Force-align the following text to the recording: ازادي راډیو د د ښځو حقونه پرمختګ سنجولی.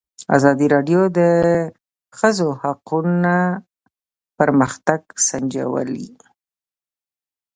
ازادي 0.35 0.67
راډیو 0.75 1.01
د 1.11 1.11
د 1.17 1.19
ښځو 2.17 2.47
حقونه 2.61 3.35
پرمختګ 4.39 5.01
سنجولی. 5.27 6.09